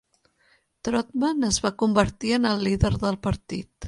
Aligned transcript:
Trotman 0.87 1.43
es 1.49 1.59
va 1.65 1.71
convertir 1.83 2.31
en 2.39 2.47
el 2.53 2.65
líder 2.69 2.91
del 3.05 3.19
partit. 3.29 3.71